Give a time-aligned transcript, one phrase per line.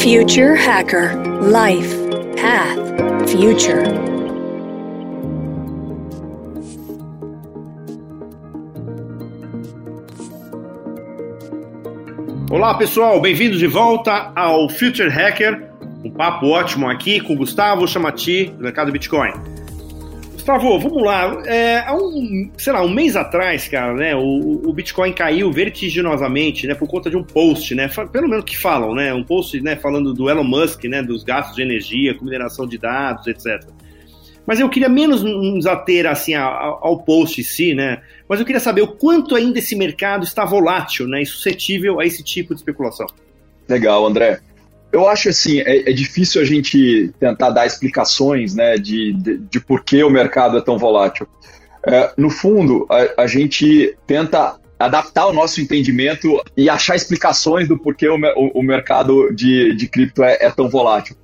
[0.00, 1.92] Future Hacker Life
[2.40, 3.82] Path Future.
[12.48, 15.68] Olá pessoal, bem-vindos de volta ao Future Hacker.
[16.04, 19.32] Um papo ótimo aqui com Gustavo Chamati, do mercado Bitcoin.
[20.48, 21.42] Gustavo, vamos lá.
[21.44, 26.66] É, há um, sei lá, um mês atrás, cara, né, o, o, Bitcoin caiu vertiginosamente,
[26.66, 29.76] né, por conta de um post, né, pelo menos que falam, né, um post, né,
[29.76, 33.68] falando do Elon Musk, né, dos gastos de energia, com mineração de dados, etc.
[34.46, 38.46] Mas eu queria menos nos ater, assim, ao, ao post em si, né, mas eu
[38.46, 42.54] queria saber o quanto ainda esse mercado está volátil, né, e suscetível a esse tipo
[42.54, 43.06] de especulação.
[43.68, 44.40] Legal, André.
[44.90, 49.60] Eu acho assim, é, é, difícil a gente tentar dar explicações né, de, de, de
[49.60, 51.26] por que o mercado é tão volátil.
[51.86, 57.78] É, no fundo, a, a, gente tenta adaptar o nosso entendimento e achar explicações do
[57.78, 61.16] porquê o, o, o mercado de, de cripto é, é tão volátil.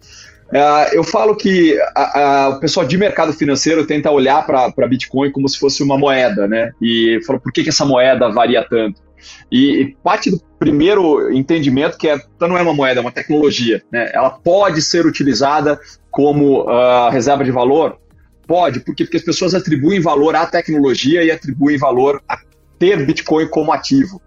[0.52, 5.32] É, eu falo que a, a, o pessoal de mercado financeiro tenta olhar para Bitcoin
[5.32, 6.72] como se fosse uma moeda, né?
[6.80, 9.00] E fala, por que, que essa moeda varia tanto?
[9.50, 13.12] E, e, parte do primeiro entendimento que é, então não é uma moeda, é uma
[13.12, 13.82] tecnologia.
[13.90, 14.10] Né?
[14.12, 15.78] Ela pode ser utilizada
[16.10, 17.98] como uh, reserva de valor?
[18.46, 22.38] Pode, porque, porque as pessoas atribuem valor à tecnologia e atribuem valor a
[22.78, 24.20] ter Bitcoin como ativo.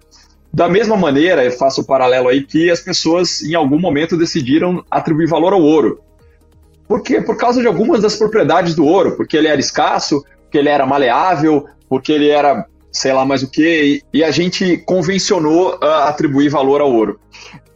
[0.51, 4.17] Da mesma maneira, eu faço o um paralelo aí que as pessoas em algum momento
[4.17, 6.01] decidiram atribuir valor ao ouro.
[6.87, 7.21] Por quê?
[7.21, 10.85] Por causa de algumas das propriedades do ouro, porque ele era escasso, porque ele era
[10.85, 16.81] maleável, porque ele era sei lá mais o que, e, a gente convencionou atribuir valor
[16.81, 17.19] ao ouro.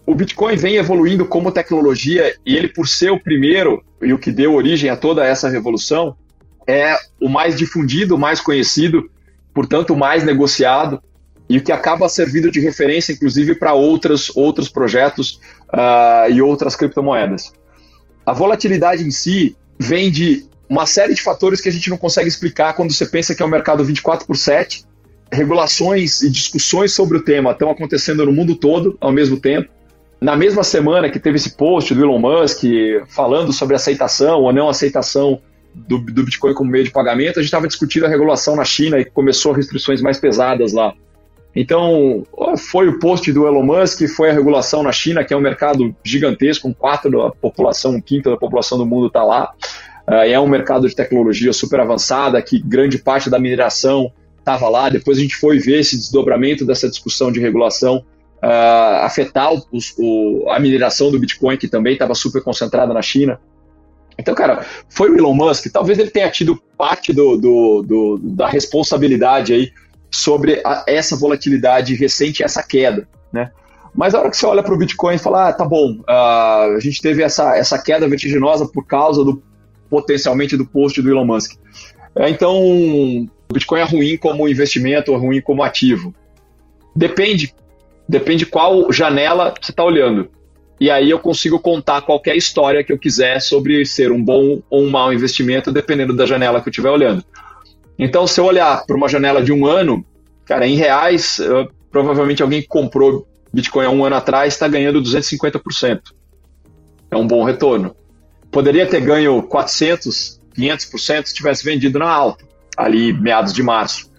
[0.05, 4.31] O Bitcoin vem evoluindo como tecnologia e ele, por ser o primeiro e o que
[4.31, 6.15] deu origem a toda essa revolução,
[6.67, 9.09] é o mais difundido, o mais conhecido,
[9.53, 11.01] portanto, o mais negociado
[11.47, 15.39] e o que acaba servindo de referência, inclusive, para outros, outros projetos
[15.73, 17.53] uh, e outras criptomoedas.
[18.25, 22.29] A volatilidade em si vem de uma série de fatores que a gente não consegue
[22.29, 24.85] explicar quando você pensa que é um mercado 24 por 7
[25.31, 29.69] regulações e discussões sobre o tema estão acontecendo no mundo todo ao mesmo tempo.
[30.19, 32.63] Na mesma semana que teve esse post do Elon Musk
[33.07, 35.41] falando sobre aceitação ou não aceitação
[35.73, 38.99] do, do Bitcoin como meio de pagamento, a gente estava discutindo a regulação na China
[38.99, 40.93] e começou restrições mais pesadas lá.
[41.55, 42.23] Então,
[42.57, 45.93] foi o post do Elon Musk, foi a regulação na China, que é um mercado
[46.03, 49.51] gigantesco, um quarto da população, um quinto da população do mundo está lá.
[50.07, 54.11] Uh, é um mercado de tecnologia super avançada, que grande parte da mineração
[54.41, 54.89] estava lá.
[54.89, 58.03] Depois a gente foi ver esse desdobramento dessa discussão de regulação
[58.43, 63.39] uh, afetar o, a mineração do Bitcoin, que também estava super concentrada na China.
[64.17, 65.67] Então, cara, foi o Elon Musk.
[65.71, 69.71] Talvez ele tenha tido parte do, do, do da responsabilidade aí
[70.11, 73.51] sobre a, essa volatilidade recente, essa queda, né?
[73.93, 76.75] Mas a hora que você olha para o Bitcoin e fala, ah, tá bom, uh,
[76.75, 79.41] a gente teve essa, essa queda vertiginosa por causa do
[79.89, 81.57] potencialmente do post do Elon Musk.
[82.15, 86.15] É, então, o Bitcoin é ruim como investimento ou é ruim como ativo?
[86.95, 87.53] Depende.
[88.07, 90.29] Depende qual janela você está olhando.
[90.79, 94.83] E aí eu consigo contar qualquer história que eu quiser sobre ser um bom ou
[94.83, 97.23] um mau investimento, dependendo da janela que eu estiver olhando.
[97.99, 100.03] Então, se eu olhar para uma janela de um ano,
[100.45, 101.39] cara, em reais,
[101.91, 105.99] provavelmente alguém que comprou Bitcoin há um ano atrás está ganhando 250%.
[107.11, 107.95] É um bom retorno.
[108.49, 114.11] Poderia ter ganho 400, 500% se tivesse vendido na alta ali meados de março.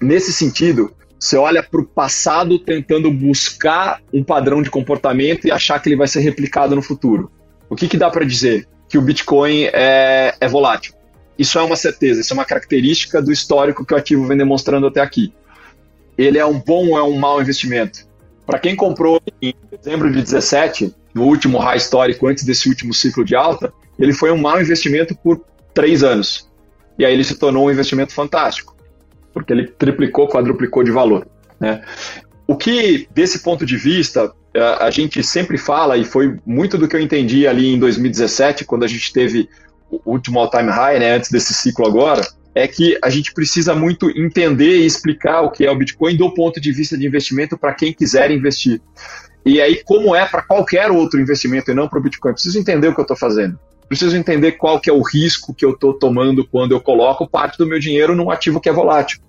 [0.00, 5.80] Nesse sentido, você olha para o passado tentando buscar um padrão de comportamento e achar
[5.80, 7.30] que ele vai ser replicado no futuro.
[7.68, 8.68] O que, que dá para dizer?
[8.88, 10.94] Que o Bitcoin é, é volátil.
[11.38, 14.86] Isso é uma certeza, isso é uma característica do histórico que o ativo vem demonstrando
[14.86, 15.32] até aqui.
[16.16, 18.08] Ele é um bom ou é um mau investimento?
[18.46, 23.24] Para quem comprou em dezembro de 17, no último high histórico, antes desse último ciclo
[23.24, 25.44] de alta, ele foi um mau investimento por
[25.74, 26.47] três anos.
[26.98, 28.76] E aí ele se tornou um investimento fantástico,
[29.32, 31.26] porque ele triplicou, quadruplicou de valor.
[31.60, 31.82] Né?
[32.46, 34.32] O que, desse ponto de vista,
[34.80, 38.84] a gente sempre fala, e foi muito do que eu entendi ali em 2017, quando
[38.84, 39.48] a gente teve
[39.90, 44.10] o último all-time high, né, antes desse ciclo agora, é que a gente precisa muito
[44.18, 47.72] entender e explicar o que é o Bitcoin do ponto de vista de investimento para
[47.72, 48.80] quem quiser investir.
[49.46, 52.88] E aí, como é para qualquer outro investimento e não para o Bitcoin, preciso entender
[52.88, 55.94] o que eu estou fazendo preciso entender qual que é o risco que eu estou
[55.94, 59.20] tomando quando eu coloco parte do meu dinheiro num ativo que é volátil.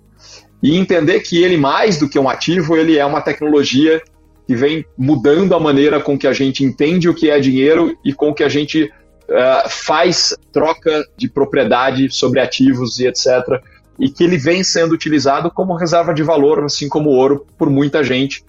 [0.62, 4.02] E entender que ele, mais do que um ativo, ele é uma tecnologia
[4.46, 8.12] que vem mudando a maneira com que a gente entende o que é dinheiro e
[8.12, 13.62] com que a gente uh, faz troca de propriedade sobre ativos e etc.
[13.98, 18.02] E que ele vem sendo utilizado como reserva de valor, assim como ouro, por muita
[18.02, 18.44] gente.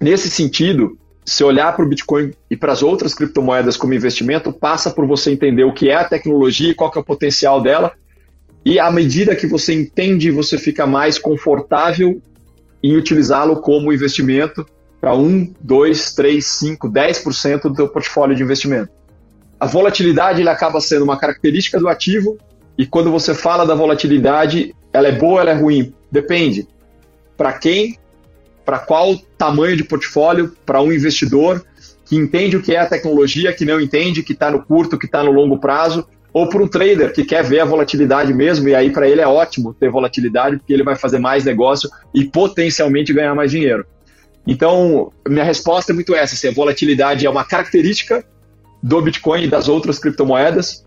[0.00, 0.96] Nesse sentido,
[1.26, 5.32] se olhar para o Bitcoin e para as outras criptomoedas como investimento, passa por você
[5.32, 7.92] entender o que é a tecnologia e qual é o potencial dela.
[8.64, 12.22] E à medida que você entende, você fica mais confortável
[12.80, 14.64] em utilizá-lo como investimento
[15.00, 18.90] para 1, 2, 3, 5, 10% do teu portfólio de investimento.
[19.58, 22.38] A volatilidade ele acaba sendo uma característica do ativo
[22.78, 25.92] e quando você fala da volatilidade, ela é boa, ela é ruim?
[26.10, 26.68] Depende.
[27.36, 27.98] Para quem
[28.66, 31.64] para qual tamanho de portfólio, para um investidor
[32.04, 35.06] que entende o que é a tecnologia, que não entende, que está no curto, que
[35.06, 38.74] está no longo prazo, ou para um trader que quer ver a volatilidade mesmo, e
[38.74, 43.12] aí para ele é ótimo ter volatilidade, porque ele vai fazer mais negócio e potencialmente
[43.12, 43.86] ganhar mais dinheiro.
[44.46, 48.24] Então, minha resposta é muito essa: assim, a volatilidade é uma característica
[48.82, 50.84] do Bitcoin e das outras criptomoedas,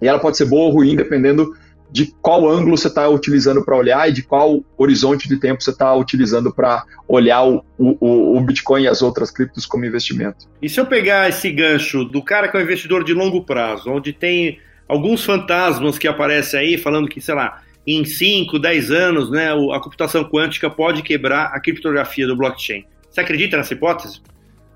[0.00, 1.54] e ela pode ser boa ou ruim, dependendo
[1.92, 5.70] de qual ângulo você está utilizando para olhar e de qual horizonte de tempo você
[5.70, 10.48] está utilizando para olhar o, o, o, Bitcoin e as outras criptos como investimento.
[10.62, 13.90] E se eu pegar esse gancho do cara que é um investidor de longo prazo,
[13.90, 14.58] onde tem
[14.88, 19.78] alguns fantasmas que aparecem aí falando que, sei lá, em 5, 10 anos, né, a
[19.78, 22.86] computação quântica pode quebrar a criptografia do blockchain.
[23.10, 24.22] Você acredita nessa hipótese?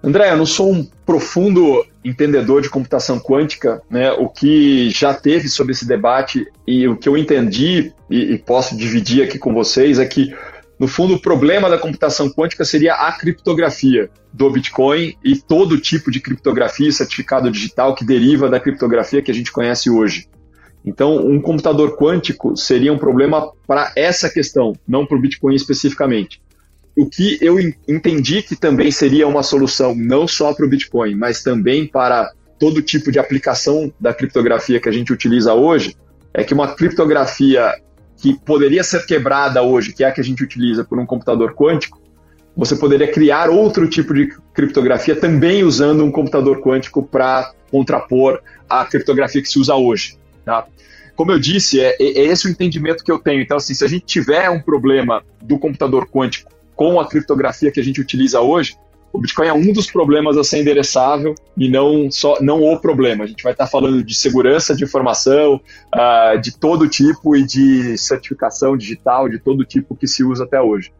[0.06, 4.12] André, eu não sou um profundo entendedor de computação quântica, né?
[4.12, 8.76] O que já teve sobre esse debate e o que eu entendi e, e posso
[8.76, 10.32] dividir aqui com vocês é que
[10.78, 16.08] no fundo, o problema da computação quântica seria a criptografia do Bitcoin e todo tipo
[16.08, 20.28] de criptografia, certificado digital que deriva da criptografia que a gente conhece hoje.
[20.84, 26.40] Então, um computador quântico seria um problema para essa questão, não para o Bitcoin especificamente
[26.96, 31.42] o que eu entendi que também seria uma solução não só para o Bitcoin, mas
[31.42, 35.94] também para todo tipo de aplicação da criptografia que a gente utiliza hoje,
[36.32, 37.74] é que uma criptografia
[38.16, 41.54] que poderia ser quebrada hoje, que é a que a gente utiliza por um computador
[41.54, 42.00] quântico,
[42.56, 48.86] você poderia criar outro tipo de criptografia também usando um computador quântico para contrapor a
[48.86, 50.16] criptografia que se usa hoje.
[50.46, 50.66] Tá?
[51.14, 53.42] Como eu disse, é, é esse o entendimento que eu tenho.
[53.42, 57.80] Então, assim, se a gente tiver um problema do computador quântico com a criptografia que
[57.80, 58.76] a gente utiliza hoje,
[59.12, 63.24] o Bitcoin é um dos problemas a ser endereçável e não só não o problema.
[63.24, 65.54] A gente vai estar falando de segurança de informação,
[65.94, 70.60] uh, de todo tipo e de certificação digital, de todo tipo que se usa até
[70.60, 70.92] hoje.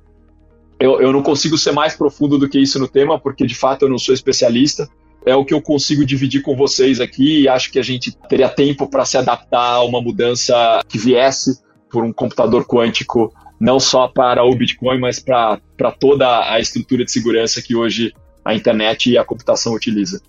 [0.81, 3.84] Eu, eu não consigo ser mais profundo do que isso no tema, porque de fato
[3.84, 4.88] eu não sou especialista.
[5.26, 8.49] É o que eu consigo dividir com vocês aqui e acho que a gente teria
[8.49, 11.58] tempo para se adaptar a uma mudança que viesse
[11.90, 15.61] por um computador quântico não só para o Bitcoin, mas para
[15.99, 18.12] toda a estrutura de segurança que hoje
[18.44, 20.20] a internet e a computação utiliza.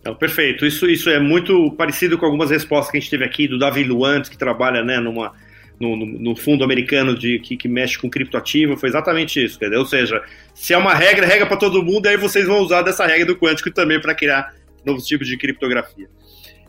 [0.00, 0.66] Então, perfeito.
[0.66, 3.82] Isso, isso é muito parecido com algumas respostas que a gente teve aqui do Davi
[3.82, 5.32] Luantes, que trabalha né, numa,
[5.80, 8.76] no, no, fundo americano de, que, que, mexe com criptoativo.
[8.76, 9.56] Foi exatamente isso.
[9.56, 9.80] Entendeu?
[9.80, 10.22] Ou seja,
[10.54, 13.36] se é uma regra, regra para todo mundo, aí vocês vão usar dessa regra do
[13.36, 14.54] quântico também para criar
[14.84, 16.08] novos tipos de criptografia.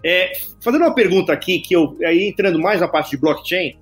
[0.04, 0.32] É,
[0.64, 3.78] fazendo uma pergunta aqui, que eu aí entrando mais na parte de blockchain,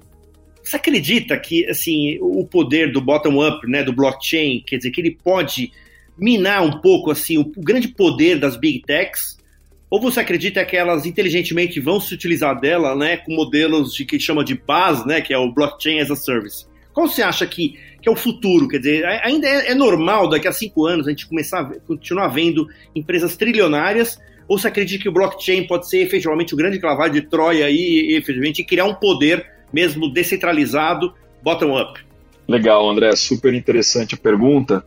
[0.69, 5.11] você acredita que assim o poder do bottom-up, né, do blockchain, quer dizer que ele
[5.11, 5.71] pode
[6.17, 9.37] minar um pouco assim o, grande poder das big techs?
[9.89, 14.19] Ou você acredita que elas inteligentemente vão se utilizar dela, né, com modelos de que
[14.19, 16.65] chama de BaaS, né, que é o blockchain as a service?
[16.91, 18.67] Qual você acha que, que é o futuro?
[18.67, 22.29] Quer dizer, ainda é, é normal daqui a cinco anos a gente começar a continuar
[22.29, 24.17] vendo empresas trilionárias?
[24.47, 28.15] Ou você acredita que o blockchain pode ser efetivamente o grande cavalo de Troia aí,
[28.15, 31.99] efetivamente, e criar um poder mesmo descentralizado, bottom-up?
[32.47, 34.85] Legal, André, super interessante a pergunta.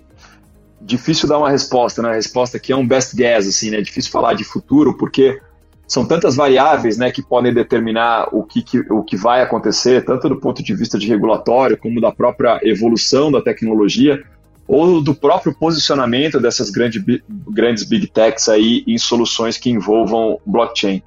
[0.81, 2.11] Difícil dar uma resposta, né?
[2.11, 3.81] A resposta aqui é um best guess, assim, né?
[3.81, 5.41] Difícil falar de futuro, porque
[5.89, 10.29] são tantas variáveis, né, que podem determinar o que, que, o que vai acontecer, tanto
[10.29, 14.23] do ponto de vista de regulatório, como da própria evolução da tecnologia,
[14.67, 17.03] ou do próprio posicionamento dessas grande,
[17.49, 21.03] grandes big techs aí em soluções que envolvam blockchain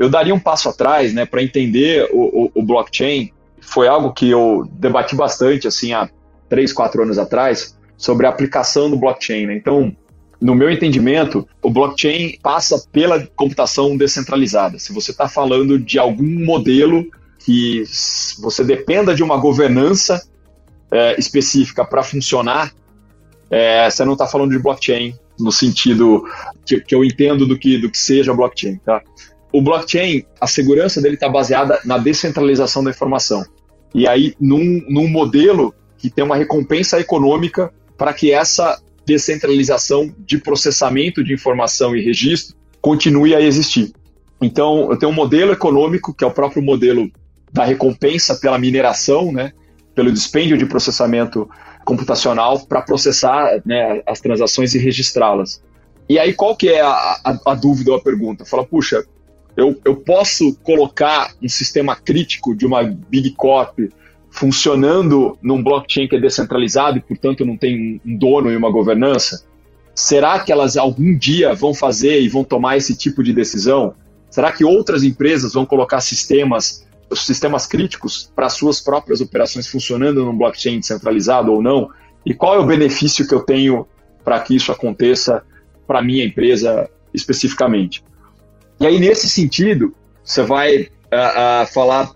[0.00, 3.30] eu daria um passo atrás, né, para entender o, o, o, blockchain.
[3.60, 6.08] Foi algo que eu debati bastante, assim, há
[6.48, 9.44] três, quatro anos atrás, sobre a aplicação do blockchain.
[9.44, 9.56] Né?
[9.56, 9.94] Então,
[10.40, 14.78] no meu entendimento, o blockchain passa pela computação descentralizada.
[14.78, 17.06] Se você está falando de algum modelo
[17.38, 17.84] que
[18.40, 20.26] você dependa de uma governança
[20.90, 22.72] é, específica para funcionar,
[23.50, 26.24] é, você não está falando de blockchain no sentido
[26.64, 28.78] que, que, eu entendo do que, do que seja blockchain.
[28.78, 29.02] Tá?
[29.52, 33.44] O blockchain, a segurança dele está baseada na descentralização da informação.
[33.94, 40.38] E aí, num, num modelo que tem uma recompensa econômica para que essa descentralização de
[40.38, 43.92] processamento de informação e registro continue a existir.
[44.40, 47.10] Então, eu tenho um modelo econômico, que é o próprio modelo
[47.52, 49.52] da recompensa pela mineração, né,
[49.94, 51.50] pelo dispêndio de processamento
[51.84, 55.60] computacional para processar né, as transações e registrá-las.
[56.08, 58.44] E aí, qual que é a, a, a dúvida ou a pergunta?
[58.44, 59.04] Fala, puxa,
[59.56, 63.78] eu, eu posso colocar um sistema crítico de uma Big Corp
[64.30, 69.44] funcionando num blockchain que é descentralizado e, portanto, não tem um dono e uma governança?
[69.94, 73.94] Será que elas algum dia vão fazer e vão tomar esse tipo de decisão?
[74.30, 80.36] Será que outras empresas vão colocar sistemas, sistemas críticos para suas próprias operações funcionando num
[80.36, 81.90] blockchain descentralizado ou não?
[82.24, 83.86] E qual é o benefício que eu tenho
[84.24, 85.42] para que isso aconteça
[85.86, 88.04] para minha empresa especificamente?
[88.80, 89.94] E aí, nesse sentido,
[90.24, 92.10] você vai uh, uh, falar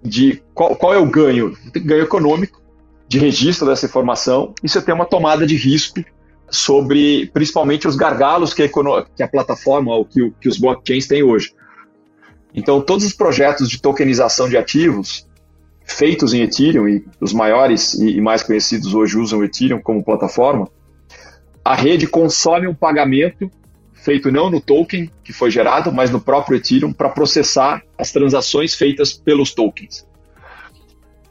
[0.00, 1.56] de qual, qual, é o ganho?
[1.74, 2.62] Ganho econômico
[3.08, 6.04] de registro dessa informação e você tem uma tomada de risco
[6.48, 8.68] sobre principalmente os gargalos que a,
[9.16, 11.52] que a plataforma ou que, que os blockchains têm hoje.
[12.54, 15.26] Então, todos os projetos de tokenização de ativos
[15.84, 20.68] feitos em Ethereum, e os maiores e mais conhecidos hoje usam Ethereum como plataforma,
[21.64, 23.50] a rede consome um pagamento
[24.04, 28.74] feito não no token que foi gerado, mas no próprio Ethereum para processar as transações
[28.74, 30.06] feitas pelos tokens.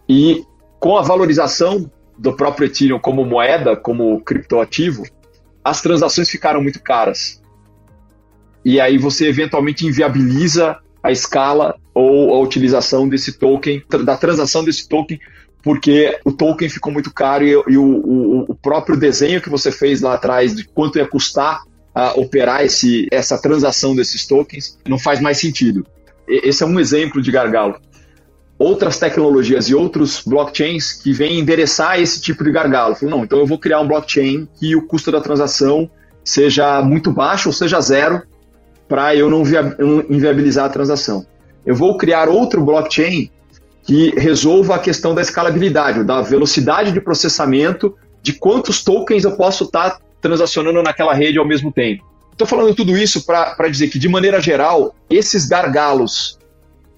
[0.09, 0.43] E
[0.79, 5.03] com a valorização do próprio Ethereum como moeda, como criptoativo,
[5.63, 7.41] as transações ficaram muito caras.
[8.65, 14.87] E aí você eventualmente inviabiliza a escala ou a utilização desse token, da transação desse
[14.87, 15.19] token,
[15.61, 19.71] porque o token ficou muito caro e, e o, o, o, próprio desenho que você
[19.71, 21.63] fez lá atrás de quanto ia custar
[21.93, 25.85] a operar esse, essa transação desses tokens não faz mais sentido.
[26.27, 27.79] Esse é um exemplo de gargalo
[28.57, 32.95] outras tecnologias e outros blockchains que vêm endereçar esse tipo de gargalo.
[33.01, 35.89] Não, então eu vou criar um blockchain que o custo da transação
[36.23, 38.21] seja muito baixo ou seja zero
[38.87, 41.25] para eu não, não inviabilizar a transação.
[41.65, 43.29] Eu vou criar outro blockchain
[43.83, 49.65] que resolva a questão da escalabilidade, da velocidade de processamento, de quantos tokens eu posso
[49.65, 52.03] estar tá transacionando naquela rede ao mesmo tempo.
[52.31, 56.39] Estou falando tudo isso para dizer que, de maneira geral, esses gargalos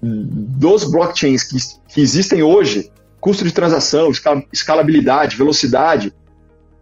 [0.00, 1.56] dos blockchains que,
[1.92, 2.90] que existem hoje,
[3.20, 4.10] custo de transação,
[4.52, 6.14] escalabilidade, velocidade,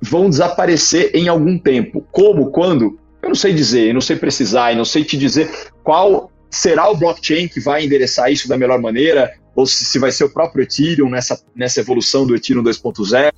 [0.00, 2.06] vão desaparecer em algum tempo.
[2.12, 2.50] Como?
[2.50, 2.98] Quando?
[3.22, 5.50] Eu não sei dizer, eu não sei precisar, eu não sei te dizer
[5.82, 10.12] qual será o blockchain que vai endereçar isso da melhor maneira, ou se, se vai
[10.12, 13.32] ser o próprio Ethereum nessa, nessa evolução do Ethereum 2.0,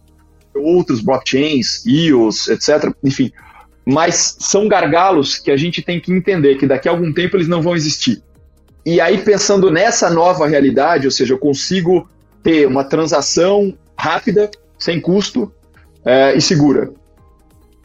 [0.57, 2.93] outros blockchains, EOS, etc.
[3.03, 3.31] Enfim,
[3.85, 7.49] mas são gargalos que a gente tem que entender que daqui a algum tempo eles
[7.49, 8.23] não vão existir.
[8.85, 12.09] E aí, pensando nessa nova realidade, ou seja, eu consigo
[12.43, 15.53] ter uma transação rápida, sem custo
[16.05, 16.93] é, e segura.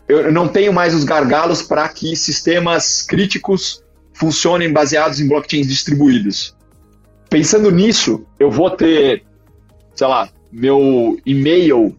[0.07, 6.55] Eu não tenho mais os gargalos para que sistemas críticos funcionem baseados em blockchains distribuídos.
[7.29, 9.23] Pensando nisso, eu vou ter,
[9.95, 11.95] sei lá, meu e-mail,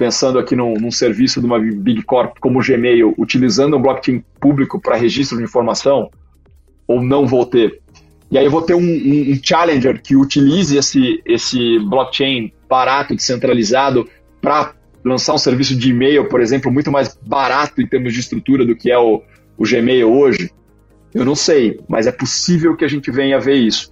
[0.00, 4.24] pensando aqui num, num serviço de uma Big Corp como o Gmail, utilizando um blockchain
[4.40, 6.10] público para registro de informação,
[6.88, 7.82] ou não vou ter?
[8.30, 13.14] E aí eu vou ter um, um, um challenger que utilize esse, esse blockchain barato,
[13.14, 14.08] descentralizado,
[14.40, 14.72] para
[15.04, 18.74] lançar um serviço de e-mail, por exemplo, muito mais barato em termos de estrutura do
[18.74, 19.20] que é o,
[19.58, 20.50] o Gmail hoje?
[21.12, 23.90] Eu não sei, mas é possível que a gente venha a ver isso.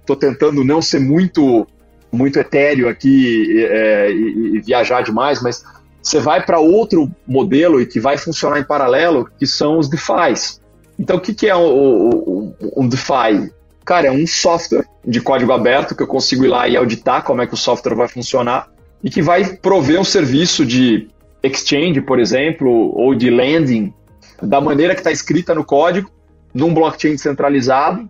[0.00, 1.66] Estou tentando não ser muito
[2.12, 5.64] muito etéreo aqui é, e, e, viajar demais, mas
[6.02, 10.58] você vai para outro modelo e que vai funcionar em paralelo, que são os DeFi.
[10.98, 13.52] Então, o que, que é um, um, um DeFi?
[13.84, 17.42] Cara, é um software de código aberto que eu consigo ir lá e auditar como
[17.42, 18.68] é que o software vai funcionar
[19.02, 21.08] e que vai prover um serviço de
[21.42, 23.92] exchange, por exemplo, ou de lending,
[24.42, 26.10] da maneira que está escrita no código,
[26.52, 28.08] num blockchain centralizado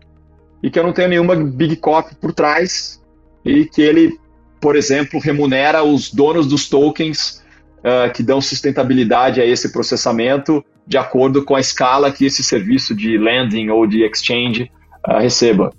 [0.62, 2.99] e que eu não tenho nenhuma big copy por trás
[3.44, 4.18] e que ele,
[4.60, 7.42] por exemplo, remunera os donos dos tokens
[7.78, 12.94] uh, que dão sustentabilidade a esse processamento de acordo com a escala que esse serviço
[12.94, 14.70] de lending ou de exchange
[15.08, 15.72] uh, receba.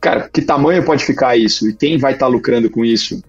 [0.00, 1.68] Cara, que tamanho pode ficar isso?
[1.68, 3.22] E quem vai estar tá lucrando com isso?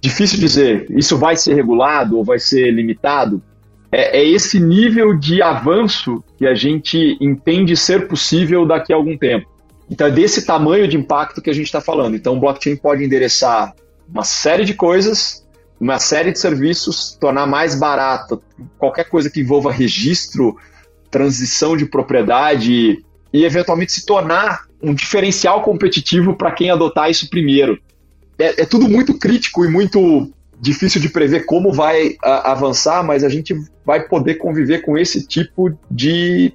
[0.00, 0.86] Difícil dizer.
[0.90, 3.42] Isso vai ser regulado ou vai ser limitado?
[3.90, 9.16] É, é esse nível de avanço que a gente entende ser possível daqui a algum
[9.16, 9.46] tempo.
[9.90, 12.16] Então, é desse tamanho de impacto que a gente está falando.
[12.16, 13.74] Então, o blockchain pode endereçar
[14.08, 15.46] uma série de coisas,
[15.80, 18.42] uma série de serviços, tornar mais barato
[18.78, 20.56] qualquer coisa que envolva registro,
[21.10, 27.78] transição de propriedade e, eventualmente, se tornar um diferencial competitivo para quem adotar isso primeiro.
[28.38, 33.24] É, é, tudo muito crítico e muito difícil de prever como vai a, avançar, mas
[33.24, 36.52] a gente vai poder conviver com esse tipo de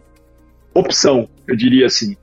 [0.74, 2.16] opção, eu diria assim.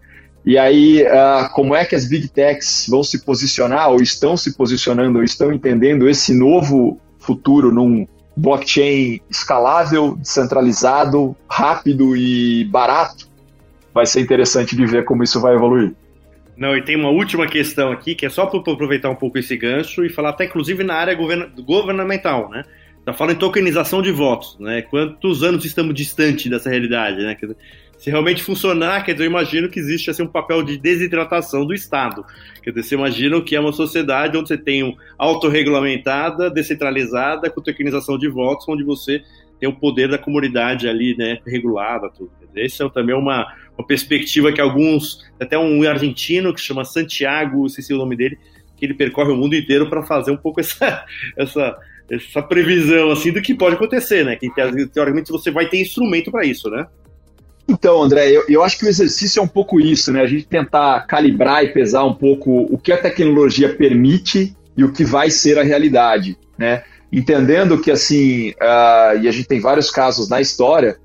[0.49, 4.57] E aí, uh, como é que as big techs vão se posicionar, ou estão se
[4.57, 13.29] posicionando, ou estão entendendo esse novo futuro num, blockchain escalável, descentralizado, rápido e barato,
[13.93, 15.93] vai ser interessante de ver como isso vai evoluir.
[16.57, 19.55] Não, e tem uma última questão aqui, que é só para aproveitar um pouco esse
[19.55, 22.65] gancho e falar até inclusive na área govern governamental, né?
[23.05, 24.83] Tá falando em tokenização de votos, né?
[24.83, 27.37] Quantos anos estamos distante dessa realidade, né?
[27.99, 31.75] Se realmente funcionar, quer dizer, eu imagino que existe assim, um papel de desidratação do
[31.75, 32.25] Estado.
[32.63, 37.61] Quer dizer, você imagina que é uma sociedade onde você tem um autorregulamentada, descentralizada, com
[37.61, 39.23] tokenização de votos, onde você
[39.59, 42.31] tem o poder da comunidade ali, né, regulada, tudo.
[42.55, 47.93] Esse é também uma, uma perspectiva que alguns, até um argentino que chama Santiago, esqueci
[47.93, 48.39] o nome dele,
[48.77, 51.05] que ele percorre o mundo inteiro para fazer um pouco essa,
[51.37, 51.77] essa,
[52.09, 54.37] essa previsão assim do que pode acontecer, né?
[54.37, 56.87] Que teoricamente você vai ter instrumento para isso, né?
[57.69, 60.23] Então, André, eu, eu, acho que o exercício é um pouco isso, né?
[60.23, 64.91] A gente tentar calibrar e pesar um pouco o que a tecnologia permite e o
[64.91, 66.83] que vai ser a realidade, né?
[67.13, 70.99] Entendendo que, assim, uh, e a gente tem vários casos na história,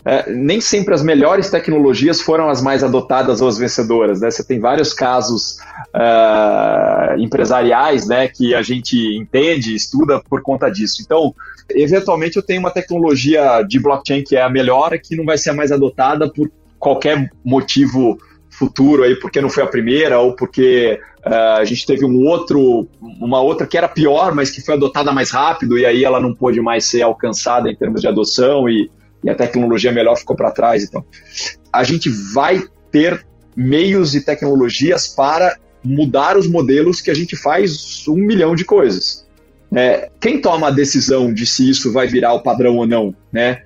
[0.00, 4.30] uh, nem sempre as melhores tecnologias foram as mais adotadas ou as vencedoras, né?
[4.30, 5.58] Você tem vários casos
[5.94, 11.02] uh, empresariais, né, que a gente entende, estuda por conta disso.
[11.02, 11.34] Então,
[11.70, 15.50] Eventualmente eu tenho uma tecnologia de blockchain que é a melhor, que não vai ser
[15.50, 18.18] a mais adotada por qualquer motivo
[18.50, 22.88] futuro aí, porque não foi a primeira, ou porque uh, a gente teve um outro,
[23.00, 26.34] uma outra que era pior, mas que foi adotada mais rápido, e aí ela não
[26.34, 28.90] pôde mais ser alcançada em termos de adoção, e,
[29.22, 30.84] e a tecnologia melhor ficou para trás.
[30.84, 31.04] Então,
[31.72, 38.06] a gente vai ter meios e tecnologias para mudar os modelos que a gente faz
[38.08, 39.26] um milhão de coisas.
[39.74, 43.62] É, quem toma a decisão de se isso vai virar o padrão ou não, né?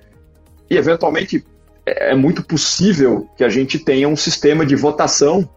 [0.69, 1.45] E eventualmente
[1.85, 5.47] é, muito possível que a gente tenha um sistema de votação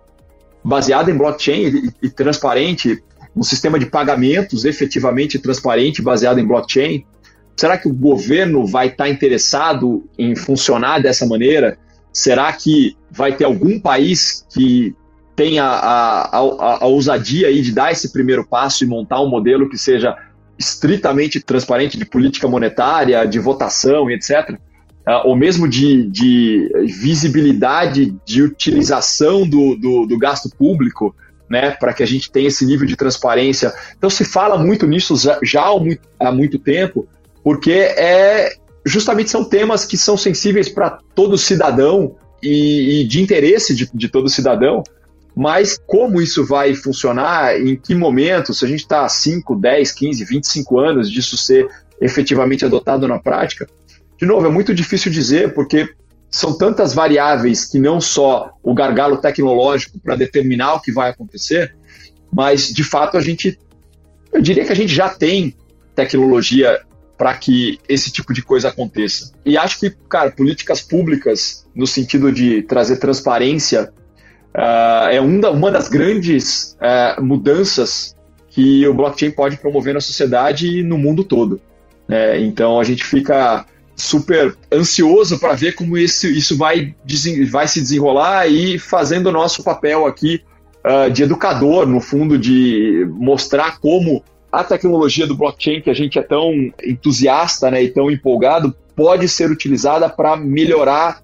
[0.63, 3.03] baseado em blockchain e, e transparente,
[3.35, 7.05] um sistema de pagamentos efetivamente transparente baseado em blockchain.
[7.57, 11.79] Será que o governo vai estar interessado em funcionar dessa maneira?
[12.13, 14.95] Será que vai ter algum país que
[15.35, 19.29] tenha a, a, a, a ousadia aí de dar esse primeiro passo e montar um
[19.29, 20.17] modelo que seja
[20.59, 24.59] estritamente transparente de política monetária, de votação e etc.,
[25.09, 26.69] Uh, ou mesmo de, de,
[27.01, 31.15] visibilidade de utilização do, do, do gasto público,
[31.49, 33.73] né, para que a gente tenha esse nível de transparência.
[33.97, 37.07] Então se fala muito nisso já, já há, muito, há muito tempo,
[37.47, 43.73] porque é justamente são temas que são sensíveis para todo cidadão e, e de interesse
[43.73, 44.83] de, de todo cidadão.
[45.33, 50.25] Mas como isso vai funcionar, em que momento, se a gente está 5, 10, 15,
[50.25, 51.69] 25 anos disso ser
[52.01, 53.65] efetivamente adotado na prática,
[54.19, 55.89] de novo, é muito difícil dizer, porque
[56.29, 61.77] são tantas variáveis que não só o gargalo tecnológico para determinar o que vai acontecer,
[62.33, 63.57] mas de fato a gente,
[64.33, 65.55] eu diria que a gente já tem
[65.95, 66.85] tecnologia
[67.17, 69.33] para que esse tipo de coisa aconteça.
[69.45, 73.93] E acho que, cara, políticas públicas no sentido de trazer transparência
[74.55, 78.15] uh, é um da, uma das grandes uh, mudanças
[78.51, 81.61] que o blockchain pode promover na sociedade e no mundo todo.
[82.09, 82.41] Né?
[82.41, 86.95] Então a gente fica super ansioso para ver como isso, isso vai,
[87.51, 90.43] vai se desenrolar e fazendo o nosso papel aqui
[90.85, 94.23] uh, de educador, no fundo, de mostrar como
[94.57, 96.51] a tecnologia do blockchain, que a gente é tão
[96.83, 101.23] entusiasta né, e tão empolgado, pode ser utilizada para melhorar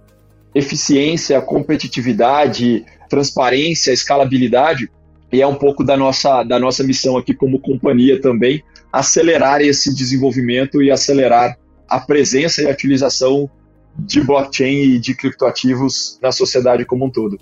[0.54, 4.90] eficiência, competitividade, transparência, escalabilidade,
[5.32, 9.94] e é um pouco da nossa, da nossa missão aqui como companhia também, acelerar esse
[9.94, 11.56] desenvolvimento e acelerar
[11.88, 13.50] a presença e a utilização
[13.98, 17.38] de blockchain e de criptoativos na sociedade como um todo.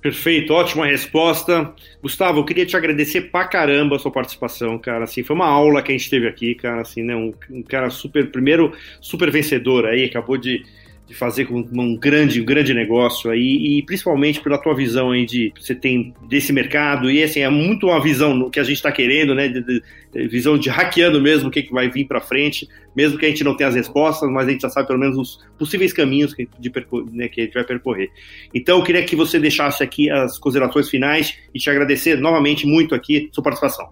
[0.00, 1.74] Perfeito, ótima resposta.
[2.00, 5.04] Gustavo, eu queria te agradecer pra caramba a sua participação, cara.
[5.04, 6.82] Assim, foi uma aula que a gente teve aqui, cara.
[6.82, 7.16] Assim, né?
[7.16, 10.64] Um, um cara super, primeiro, super vencedor aí, acabou de
[11.08, 15.24] de fazer com um grande, um grande negócio aí, e principalmente pela tua visão aí
[15.24, 18.92] de você tem desse mercado, e assim, é muito uma visão que a gente está
[18.92, 19.48] querendo, né?
[19.48, 23.18] De, de, de, visão de hackeando mesmo o que, que vai vir para frente, mesmo
[23.18, 25.38] que a gente não tenha as respostas, mas a gente já sabe pelo menos os
[25.58, 26.70] possíveis caminhos que, de,
[27.12, 28.10] né, que a gente vai percorrer.
[28.52, 32.94] Então, eu queria que você deixasse aqui as considerações finais e te agradecer novamente muito
[32.94, 33.88] aqui sua participação.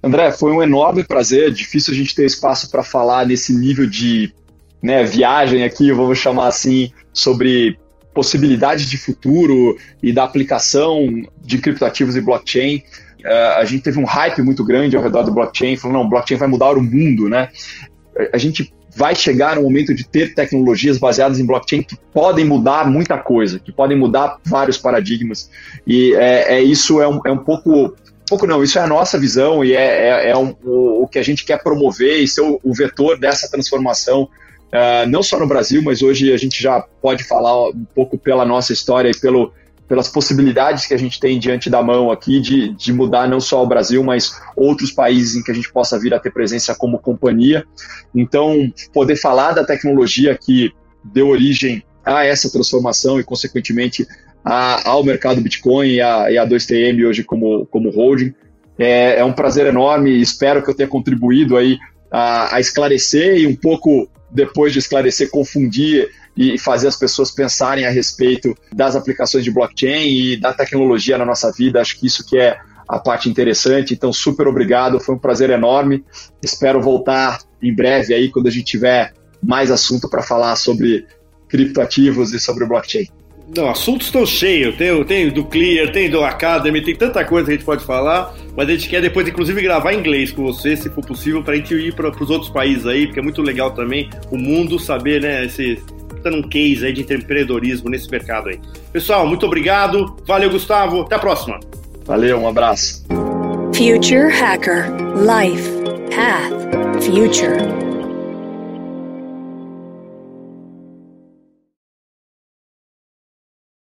[0.00, 1.50] André, foi um enorme prazer.
[1.50, 4.32] Difícil a gente ter espaço para falar nesse nível de
[4.84, 7.78] né, viagem aqui, vamos chamar assim, sobre
[8.12, 11.08] possibilidades de futuro e da aplicação
[11.40, 12.82] de criptoativos e blockchain.
[13.24, 16.36] Uh, a gente teve um hype muito grande ao redor do blockchain, falando, não, blockchain
[16.36, 17.48] vai mudar o mundo, né?
[18.30, 22.86] A gente vai chegar no momento de ter tecnologias baseadas em blockchain que podem mudar
[22.86, 25.50] muita coisa, que podem mudar vários paradigmas.
[25.86, 27.96] E é, é isso é um, é um pouco
[28.28, 31.18] pouco não, isso é a nossa visão e é, é, é um, o, o, que
[31.18, 34.28] a gente quer promover e ser o, o vetor dessa transformação,
[34.72, 38.44] uh, não só no Brasil, mas hoje a gente já pode falar um pouco pela
[38.44, 39.52] nossa história e pelo,
[39.88, 43.62] pelas possibilidades que a gente tem diante da mão aqui de, de mudar não só
[43.62, 46.98] o Brasil, mas outros países em que a gente possa vir a ter presença como
[46.98, 47.64] companhia.
[48.14, 50.72] Então, poder falar da tecnologia que
[51.04, 54.06] deu origem a essa transformação e, consequentemente,
[54.44, 58.34] a, ao mercado Bitcoin e a, e a 2TM hoje como, como holding.
[58.78, 61.78] É, é, um prazer enorme espero que eu tenha contribuído aí
[62.10, 67.86] a, a, esclarecer e um pouco depois de esclarecer, confundir e fazer as pessoas pensarem
[67.86, 71.80] a respeito das aplicações de blockchain e da tecnologia na nossa vida.
[71.80, 73.94] Acho que isso que é a parte interessante.
[73.94, 76.04] Então, super obrigado, foi um prazer enorme.
[76.42, 81.06] Espero voltar em breve aí quando a gente tiver mais assunto para falar sobre
[81.48, 83.08] criptoativos e sobre blockchain.
[83.56, 84.74] Não, assuntos estão cheios.
[84.76, 88.34] Tem, tem do Clear, tem do Academy, tem tanta coisa que a gente pode falar,
[88.56, 91.54] mas a gente quer depois, inclusive, gravar em inglês com você, se for possível, para
[91.54, 94.78] a gente ir para os outros países aí, porque é muito legal também o mundo
[94.78, 95.78] saber, né, esse
[96.24, 98.58] dando um case aí de empreendedorismo nesse mercado aí.
[98.92, 100.16] Pessoal, muito obrigado.
[100.26, 101.02] Valeu, Gustavo.
[101.02, 101.60] Até a próxima.
[102.06, 103.04] Valeu, um abraço.
[103.74, 105.70] Future Hacker Life
[106.14, 107.83] Path Future